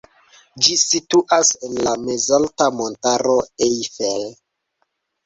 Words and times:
Ĝi 0.67 0.77
situas 0.83 1.51
en 1.67 1.75
la 1.87 1.93
mezalta 2.05 2.71
montaro 2.79 3.37
Eifel. 3.67 4.25